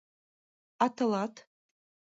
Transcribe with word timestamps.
А 0.83 0.85
тылат... 0.95 1.33